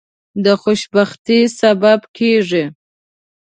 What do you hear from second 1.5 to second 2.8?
سبب کیږي.